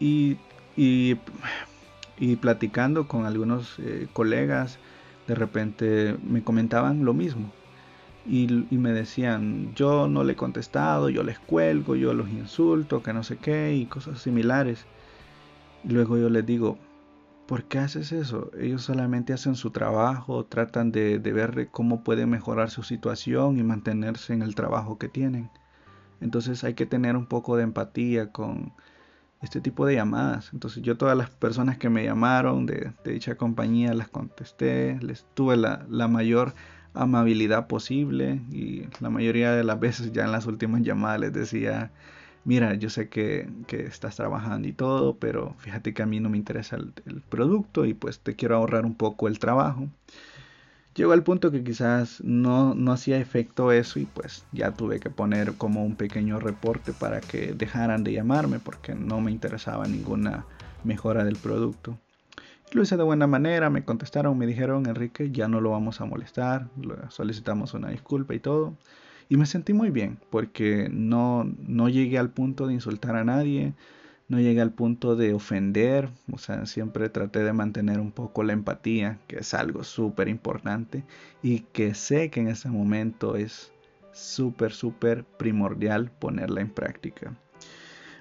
y, 0.00 0.36
y, 0.76 1.16
platicando 2.40 3.06
con 3.06 3.24
algunos 3.24 3.78
eh, 3.78 4.08
colegas, 4.12 4.78
de 5.26 5.34
repente 5.34 6.16
me 6.22 6.42
comentaban 6.42 7.04
lo 7.04 7.14
mismo. 7.14 7.52
Y, 8.26 8.66
y, 8.70 8.78
me 8.78 8.92
decían, 8.92 9.74
yo 9.74 10.08
no 10.08 10.24
le 10.24 10.32
he 10.32 10.36
contestado, 10.36 11.08
yo 11.08 11.22
les 11.22 11.38
cuelgo, 11.38 11.94
yo 11.94 12.14
los 12.14 12.28
insulto, 12.28 13.02
que 13.02 13.12
no 13.12 13.22
sé 13.22 13.36
qué, 13.36 13.74
y 13.74 13.86
cosas 13.86 14.20
similares. 14.20 14.84
Luego 15.84 16.18
yo 16.18 16.28
les 16.30 16.44
digo, 16.44 16.78
¿Por 17.46 17.64
qué 17.64 17.78
haces 17.78 18.10
eso? 18.10 18.50
Ellos 18.58 18.82
solamente 18.82 19.32
hacen 19.32 19.54
su 19.54 19.70
trabajo, 19.70 20.44
tratan 20.46 20.90
de, 20.90 21.18
ver 21.18 21.68
cómo 21.70 22.02
pueden 22.02 22.28
mejorar 22.28 22.70
su 22.70 22.82
situación 22.82 23.56
y 23.56 23.62
mantenerse 23.62 24.32
en 24.32 24.42
el 24.42 24.56
trabajo 24.56 24.98
que 24.98 25.08
tienen. 25.08 25.48
Entonces 26.20 26.64
hay 26.64 26.74
que 26.74 26.86
tener 26.86 27.16
un 27.16 27.26
poco 27.26 27.56
de 27.56 27.62
empatía 27.62 28.32
con 28.32 28.72
este 29.42 29.60
tipo 29.60 29.86
de 29.86 29.94
llamadas. 29.94 30.50
Entonces 30.52 30.82
yo 30.82 30.96
todas 30.96 31.16
las 31.16 31.30
personas 31.30 31.78
que 31.78 31.88
me 31.88 32.02
llamaron 32.04 32.66
de, 32.66 32.92
dicha 33.04 33.36
compañía 33.36 33.94
las 33.94 34.08
contesté, 34.08 34.98
les 35.00 35.24
tuve 35.34 35.56
la, 35.56 35.86
la 35.88 36.08
mayor 36.08 36.52
amabilidad 36.94 37.68
posible 37.68 38.40
y 38.50 38.88
la 39.00 39.10
mayoría 39.10 39.52
de 39.52 39.62
las 39.62 39.78
veces 39.78 40.10
ya 40.12 40.24
en 40.24 40.32
las 40.32 40.46
últimas 40.46 40.82
llamadas 40.82 41.20
les 41.20 41.32
decía 41.32 41.92
mira, 42.46 42.74
yo 42.74 42.88
sé 42.88 43.08
que, 43.08 43.48
estás 43.68 44.16
trabajando 44.16 44.68
y 44.68 44.72
todo, 44.72 45.16
pero 45.16 45.54
fíjate 45.58 45.92
que 45.92 46.02
a 46.02 46.06
mí 46.06 46.20
no 46.20 46.30
me 46.30 46.38
interesa 46.38 46.76
el, 46.76 47.22
producto 47.28 47.84
y 47.84 47.92
pues 47.92 48.20
te 48.20 48.36
quiero 48.36 48.56
ahorrar 48.56 48.86
un 48.86 48.94
poco 48.94 49.28
el 49.28 49.38
trabajo. 49.38 49.88
Llegó 50.94 51.12
al 51.12 51.24
punto 51.24 51.50
que 51.50 51.62
quizás 51.62 52.22
no, 52.24 52.74
no 52.74 52.92
hacía 52.92 53.18
efecto 53.18 53.70
eso 53.72 53.98
y 53.98 54.06
pues 54.06 54.46
ya 54.52 54.70
tuve 54.70 54.98
que 54.98 55.10
poner 55.10 55.54
como 55.54 55.84
un 55.84 55.96
pequeño 55.96 56.38
reporte 56.38 56.92
para 56.94 57.20
que 57.20 57.52
dejaran 57.52 58.02
de 58.02 58.14
llamarme 58.14 58.60
porque 58.60 58.94
no 58.94 59.20
me 59.20 59.30
interesaba 59.30 59.86
ninguna 59.86 60.46
mejora 60.84 61.24
del 61.24 61.36
producto. 61.36 61.98
Lo 62.72 62.82
hice 62.82 62.96
de 62.96 63.02
buena 63.02 63.26
manera, 63.26 63.70
me 63.70 63.84
contestaron, 63.84 64.38
me 64.38 64.46
dijeron, 64.46 64.86
Enrique, 64.86 65.30
ya 65.32 65.48
no 65.48 65.60
lo 65.60 65.70
vamos 65.70 66.00
a 66.00 66.04
molestar, 66.04 66.68
solicitamos 67.10 67.74
una 67.74 67.90
disculpa 67.90 68.34
y 68.34 68.38
todo. 68.38 68.76
Y 69.28 69.36
me 69.36 69.46
sentí 69.46 69.72
muy 69.72 69.90
bien 69.90 70.18
porque 70.30 70.88
no, 70.90 71.44
no 71.66 71.88
llegué 71.88 72.18
al 72.18 72.30
punto 72.30 72.66
de 72.66 72.74
insultar 72.74 73.16
a 73.16 73.24
nadie, 73.24 73.74
no 74.28 74.40
llegué 74.40 74.60
al 74.60 74.72
punto 74.72 75.16
de 75.16 75.34
ofender, 75.34 76.10
o 76.32 76.38
sea, 76.38 76.66
siempre 76.66 77.08
traté 77.08 77.40
de 77.44 77.52
mantener 77.52 78.00
un 78.00 78.12
poco 78.12 78.42
la 78.42 78.52
empatía, 78.52 79.18
que 79.26 79.38
es 79.38 79.54
algo 79.54 79.84
súper 79.84 80.28
importante 80.28 81.04
y 81.42 81.60
que 81.60 81.94
sé 81.94 82.30
que 82.30 82.40
en 82.40 82.48
este 82.48 82.68
momento 82.68 83.36
es 83.36 83.72
súper, 84.12 84.72
súper 84.72 85.24
primordial 85.24 86.10
ponerla 86.10 86.60
en 86.60 86.70
práctica. 86.70 87.34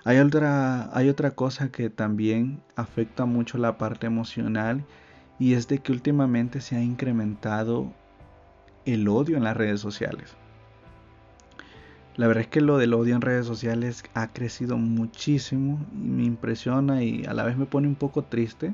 Hay 0.04 0.20
otra, 0.20 0.96
hay 0.96 1.10
otra 1.10 1.32
cosa 1.32 1.72
que 1.72 1.90
también 1.90 2.62
afecta 2.76 3.26
mucho 3.26 3.58
la 3.58 3.78
parte 3.78 4.06
emocional 4.06 4.86
y 5.40 5.54
es 5.54 5.68
de 5.68 5.80
que 5.80 5.92
últimamente 5.92 6.62
se 6.62 6.76
ha 6.76 6.84
incrementado 6.84 7.92
el 8.86 9.08
odio 9.08 9.38
en 9.38 9.44
las 9.44 9.58
redes 9.58 9.82
sociales. 9.82 10.36
La 12.18 12.28
verdad 12.28 12.44
es 12.44 12.48
que 12.48 12.62
lo 12.62 12.78
del 12.78 12.94
odio 12.94 13.14
en 13.14 13.22
redes 13.22 13.46
sociales 13.46 14.06
ha 14.14 14.32
crecido 14.32 14.78
muchísimo 14.78 15.86
y 15.94 16.08
me 16.08 16.24
impresiona 16.24 17.04
y 17.04 17.26
a 17.26 17.34
la 17.34 17.44
vez 17.44 17.58
me 17.58 17.66
pone 17.66 17.90
un 17.90 17.96
poco 17.96 18.24
triste 18.24 18.74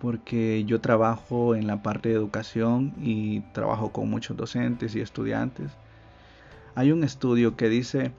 porque 0.00 0.64
yo 0.64 0.80
trabajo 0.80 1.54
en 1.54 1.68
la 1.68 1.84
parte 1.84 2.08
de 2.08 2.16
educación 2.16 2.92
y 3.00 3.40
trabajo 3.52 3.92
con 3.92 4.10
muchos 4.10 4.36
docentes 4.36 4.96
y 4.96 5.00
estudiantes. 5.00 5.70
Hay 6.74 6.90
un 6.90 7.04
estudio 7.04 7.56
que 7.56 7.68
dice 7.68 8.10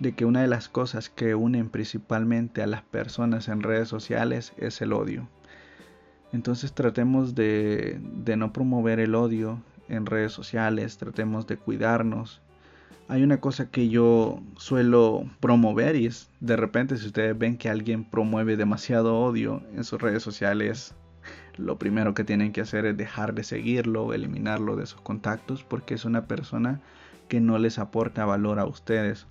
de 0.00 0.12
que 0.12 0.24
una 0.24 0.42
de 0.42 0.48
las 0.48 0.68
cosas 0.68 1.08
que 1.08 1.36
unen 1.36 1.70
principalmente 1.70 2.62
a 2.62 2.66
las 2.66 2.82
personas 2.82 3.46
en 3.46 3.62
redes 3.62 3.88
sociales 3.88 4.54
es 4.56 4.82
el 4.82 4.92
odio. 4.92 5.28
Entonces 6.32 6.72
tratemos 6.72 7.36
de, 7.36 8.00
de 8.02 8.36
no 8.36 8.52
promover 8.52 8.98
el 8.98 9.14
odio 9.14 9.62
en 9.88 10.04
redes 10.04 10.32
sociales, 10.32 10.98
tratemos 10.98 11.46
de 11.46 11.58
cuidarnos 11.58 12.42
hay 13.08 13.22
una 13.22 13.40
cosa 13.40 13.70
que 13.70 13.88
yo 13.88 14.40
suelo 14.56 15.24
promover 15.40 15.96
y 15.96 16.06
es 16.06 16.30
de 16.40 16.56
repente 16.56 16.96
si 16.96 17.06
ustedes 17.06 17.36
ven 17.36 17.58
que 17.58 17.68
alguien 17.68 18.04
promueve 18.04 18.56
demasiado 18.56 19.20
odio 19.20 19.62
en 19.74 19.84
sus 19.84 20.00
redes 20.00 20.22
sociales, 20.22 20.94
lo 21.56 21.78
primero 21.78 22.14
que 22.14 22.24
tienen 22.24 22.52
que 22.52 22.62
hacer 22.62 22.86
es 22.86 22.96
dejar 22.96 23.34
de 23.34 23.44
seguirlo, 23.44 24.14
eliminarlo 24.14 24.76
de 24.76 24.86
sus 24.86 25.00
contactos 25.00 25.62
porque 25.64 25.94
es 25.94 26.04
una 26.04 26.26
persona 26.26 26.80
que 27.28 27.40
no 27.40 27.58
les 27.58 27.78
aporta 27.78 28.24
valor 28.24 28.58
a 28.58 28.64
ustedes. 28.64 29.26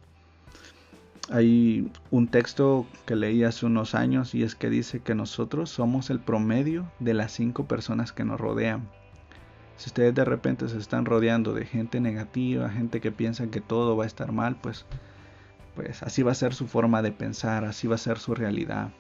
Hay 1.29 1.89
un 2.11 2.27
texto 2.27 2.85
que 3.05 3.15
leí 3.15 3.43
hace 3.43 3.65
unos 3.65 3.95
años 3.95 4.35
y 4.35 4.43
es 4.43 4.55
que 4.55 4.69
dice 4.69 4.99
que 4.99 5.15
nosotros 5.15 5.69
somos 5.69 6.09
el 6.09 6.19
promedio 6.19 6.91
de 6.99 7.13
las 7.13 7.31
cinco 7.31 7.65
personas 7.65 8.11
que 8.11 8.25
nos 8.25 8.39
rodean. 8.39 8.87
Si 9.77 9.89
ustedes 9.89 10.13
de 10.13 10.25
repente 10.25 10.67
se 10.69 10.77
están 10.77 11.05
rodeando 11.05 11.53
de 11.53 11.65
gente 11.65 11.99
negativa, 11.99 12.69
gente 12.69 13.01
que 13.01 13.11
piensa 13.11 13.47
que 13.47 13.61
todo 13.61 13.97
va 13.97 14.03
a 14.03 14.07
estar 14.07 14.31
mal, 14.31 14.55
pues, 14.61 14.85
pues 15.75 16.03
así 16.03 16.23
va 16.23 16.31
a 16.31 16.35
ser 16.35 16.53
su 16.53 16.67
forma 16.67 17.01
de 17.01 17.11
pensar, 17.11 17.65
así 17.65 17.87
va 17.87 17.95
a 17.95 17.99
ser 17.99 18.19
su 18.19 18.35
realidad. 18.35 18.91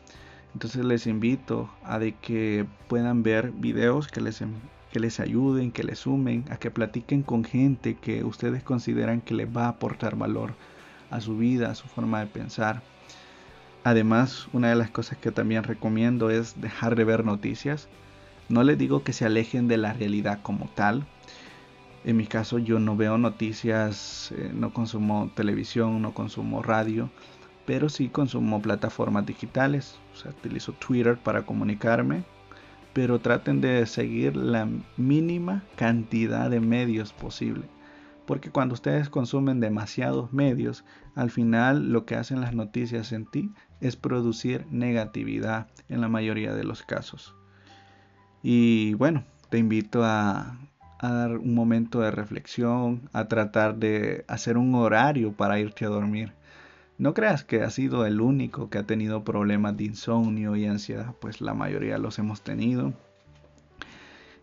Entonces 0.53 0.85
les 0.85 1.07
invito 1.07 1.69
a 1.83 1.99
que 1.99 2.65
puedan 2.87 3.23
ver 3.23 3.51
videos 3.51 4.07
que 4.07 4.21
les, 4.21 4.43
que 4.91 4.99
les 4.99 5.19
ayuden, 5.19 5.71
que 5.71 5.83
les 5.83 5.99
sumen, 5.99 6.45
a 6.49 6.57
que 6.57 6.69
platiquen 6.69 7.23
con 7.23 7.43
gente 7.43 7.95
que 7.95 8.23
ustedes 8.23 8.63
consideran 8.63 9.21
que 9.21 9.33
les 9.33 9.47
va 9.47 9.65
a 9.65 9.69
aportar 9.69 10.15
valor 10.15 10.53
a 11.09 11.21
su 11.21 11.37
vida, 11.37 11.71
a 11.71 11.75
su 11.75 11.87
forma 11.87 12.19
de 12.19 12.27
pensar. 12.27 12.83
Además, 13.83 14.47
una 14.53 14.69
de 14.69 14.75
las 14.75 14.91
cosas 14.91 15.17
que 15.17 15.31
también 15.31 15.63
recomiendo 15.63 16.29
es 16.29 16.59
dejar 16.61 16.95
de 16.95 17.03
ver 17.03 17.25
noticias. 17.25 17.89
No 18.49 18.63
les 18.63 18.77
digo 18.77 19.03
que 19.03 19.13
se 19.13 19.25
alejen 19.25 19.67
de 19.67 19.77
la 19.77 19.93
realidad 19.93 20.39
como 20.43 20.69
tal. 20.75 21.05
En 22.03 22.17
mi 22.17 22.27
caso 22.27 22.59
yo 22.59 22.79
no 22.79 22.97
veo 22.97 23.17
noticias, 23.17 24.33
eh, 24.35 24.51
no 24.53 24.73
consumo 24.73 25.31
televisión, 25.35 26.01
no 26.01 26.13
consumo 26.13 26.61
radio, 26.61 27.09
pero 27.65 27.87
sí 27.87 28.09
consumo 28.09 28.61
plataformas 28.61 29.25
digitales. 29.25 29.97
Utilizo 30.25 30.73
Twitter 30.73 31.17
para 31.17 31.45
comunicarme, 31.45 32.23
pero 32.91 33.19
traten 33.19 33.61
de 33.61 33.85
seguir 33.85 34.35
la 34.35 34.67
mínima 34.97 35.63
cantidad 35.77 36.49
de 36.49 36.59
medios 36.59 37.13
posible. 37.13 37.63
Porque 38.25 38.51
cuando 38.51 38.73
ustedes 38.73 39.09
consumen 39.09 39.61
demasiados 39.61 40.33
medios, 40.33 40.83
al 41.15 41.31
final 41.31 41.91
lo 41.91 42.05
que 42.05 42.15
hacen 42.15 42.41
las 42.41 42.53
noticias 42.53 43.13
en 43.13 43.25
ti 43.25 43.51
es 43.81 43.95
producir 43.95 44.65
negatividad 44.69 45.67
en 45.87 46.01
la 46.01 46.09
mayoría 46.09 46.53
de 46.53 46.63
los 46.63 46.83
casos. 46.83 47.35
Y 48.43 48.93
bueno, 48.95 49.23
te 49.49 49.57
invito 49.57 50.03
a, 50.03 50.57
dar 51.01 51.37
un 51.37 51.53
momento 51.53 52.01
de 52.01 52.11
reflexión, 52.11 53.09
a 53.13 53.27
tratar 53.27 53.75
de 53.75 54.25
hacer 54.27 54.57
un 54.57 54.75
horario 54.75 55.33
para 55.33 55.59
irte 55.59 55.85
a 55.85 55.89
dormir. 55.89 56.33
No 56.97 57.13
creas 57.13 57.43
que 57.43 57.61
has 57.61 57.73
sido 57.73 58.05
el 58.05 58.21
único 58.21 58.69
que 58.69 58.77
ha 58.77 58.83
tenido 58.83 59.23
problemas 59.23 59.75
de 59.77 59.85
insomnio 59.85 60.55
y 60.55 60.65
ansiedad, 60.65 61.13
pues 61.19 61.41
la 61.41 61.53
mayoría 61.53 61.97
los 61.97 62.19
hemos 62.19 62.41
tenido. 62.41 62.93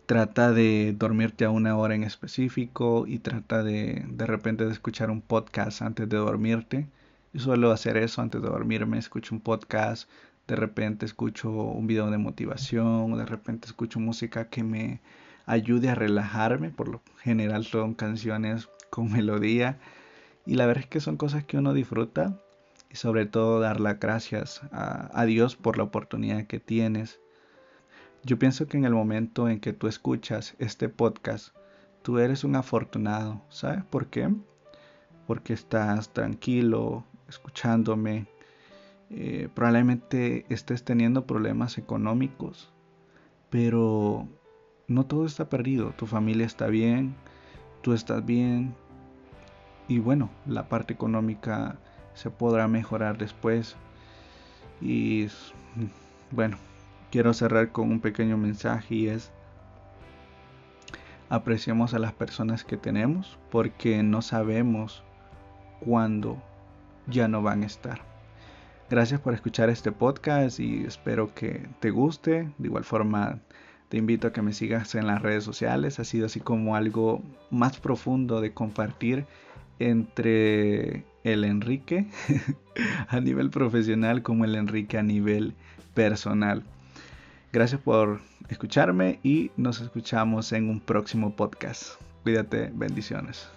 Trata 0.06 0.52
de 0.52 0.94
dormirte 0.98 1.44
a 1.44 1.50
una 1.50 1.76
hora 1.76 1.94
en 1.94 2.02
específico 2.02 3.06
y 3.06 3.20
trata 3.20 3.62
de 3.62 4.04
de 4.08 4.26
repente 4.26 4.64
de 4.66 4.72
escuchar 4.72 5.10
un 5.10 5.20
podcast 5.20 5.82
antes 5.82 6.08
de 6.08 6.16
dormirte. 6.16 6.88
Yo 7.32 7.40
suelo 7.40 7.70
hacer 7.70 7.96
eso 7.96 8.20
antes 8.20 8.42
de 8.42 8.48
dormirme, 8.48 8.98
escucho 8.98 9.34
un 9.34 9.40
podcast, 9.40 10.10
de 10.50 10.56
repente 10.56 11.06
escucho 11.06 11.48
un 11.48 11.86
video 11.86 12.10
de 12.10 12.18
motivación, 12.18 13.16
de 13.16 13.24
repente 13.24 13.68
escucho 13.68 14.00
música 14.00 14.48
que 14.48 14.64
me 14.64 15.00
ayude 15.46 15.90
a 15.90 15.94
relajarme, 15.94 16.70
por 16.70 16.88
lo 16.88 17.02
general 17.20 17.64
son 17.64 17.94
canciones 17.94 18.68
con 18.90 19.12
melodía 19.12 19.78
y 20.44 20.56
la 20.56 20.66
verdad 20.66 20.82
es 20.82 20.90
que 20.90 20.98
son 20.98 21.16
cosas 21.16 21.44
que 21.44 21.56
uno 21.56 21.72
disfruta 21.72 22.36
y 22.90 22.96
sobre 22.96 23.26
todo 23.26 23.60
dar 23.60 23.78
las 23.78 24.00
gracias 24.00 24.60
a, 24.72 25.24
Dios 25.24 25.54
por 25.54 25.76
la 25.76 25.84
oportunidad 25.84 26.48
que 26.48 26.58
tienes. 26.58 27.20
Yo 28.24 28.36
pienso 28.36 28.66
que 28.66 28.76
en 28.76 28.84
el 28.84 28.92
momento 28.92 29.48
en 29.48 29.60
que 29.60 29.72
tú 29.72 29.86
escuchas 29.86 30.56
este 30.58 30.88
podcast, 30.88 31.54
tú 32.02 32.18
eres 32.18 32.42
un 32.42 32.56
afortunado. 32.56 33.40
¿Sabes 33.50 33.84
por 33.84 34.08
qué? 34.08 34.34
Porque 35.28 35.52
estás 35.52 36.12
tranquilo, 36.12 37.04
escuchándome. 37.28 38.26
Eh, 39.10 39.48
probablemente 39.54 40.46
estés 40.48 40.84
teniendo 40.84 41.26
problemas 41.26 41.78
económicos, 41.78 42.72
pero 43.50 44.28
no 44.86 45.06
todo 45.06 45.26
está 45.26 45.48
perdido. 45.48 45.92
Tu 45.96 46.06
familia 46.06 46.46
está 46.46 46.68
bien, 46.68 47.14
tú 47.82 47.92
estás 47.92 48.24
bien. 48.24 48.74
Y 49.88 49.98
bueno, 49.98 50.30
la 50.46 50.68
parte 50.68 50.94
económica 50.94 51.76
se 52.14 52.30
podrá 52.30 52.68
mejorar 52.68 53.18
después. 53.18 53.76
Y 54.80 55.28
bueno, 56.30 56.56
quiero 57.10 57.34
cerrar 57.34 57.72
con 57.72 57.90
un 57.90 58.00
pequeño 58.00 58.36
mensaje 58.36 58.94
y 58.94 59.08
es 59.08 59.32
apreciamos 61.28 61.94
a 61.94 61.98
las 62.00 62.12
personas 62.12 62.64
que 62.64 62.76
tenemos 62.76 63.38
porque 63.50 64.02
no 64.02 64.20
sabemos 64.22 65.04
cuándo 65.80 66.42
ya 67.06 67.28
no 67.28 67.42
van 67.42 67.62
a 67.62 67.66
estar. 67.66 68.09
Gracias 68.90 69.20
por 69.20 69.34
escuchar 69.34 69.70
este 69.70 69.92
podcast 69.92 70.58
y 70.58 70.82
espero 70.84 71.32
que 71.32 71.68
te 71.78 71.90
guste. 71.90 72.50
De 72.58 72.66
igual 72.66 72.82
forma, 72.82 73.38
te 73.88 73.98
invito 73.98 74.26
a 74.26 74.32
que 74.32 74.42
me 74.42 74.52
sigas 74.52 74.96
en 74.96 75.06
las 75.06 75.22
redes 75.22 75.44
sociales. 75.44 76.00
Ha 76.00 76.04
sido 76.04 76.26
así 76.26 76.40
como 76.40 76.74
algo 76.74 77.22
más 77.50 77.78
profundo 77.78 78.40
de 78.40 78.52
compartir 78.52 79.26
entre 79.78 81.04
el 81.22 81.44
Enrique 81.44 82.08
a 83.08 83.20
nivel 83.20 83.50
profesional 83.50 84.24
como 84.24 84.44
el 84.44 84.56
Enrique 84.56 84.98
a 84.98 85.04
nivel 85.04 85.54
personal. 85.94 86.64
Gracias 87.52 87.80
por 87.80 88.20
escucharme 88.48 89.20
y 89.22 89.52
nos 89.56 89.80
escuchamos 89.80 90.52
en 90.52 90.68
un 90.68 90.80
próximo 90.80 91.36
podcast. 91.36 91.92
Cuídate, 92.24 92.72
bendiciones. 92.74 93.48